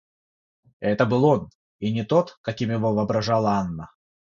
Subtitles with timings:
[0.79, 3.89] Это был он, и не тот, каким его воображала Анна.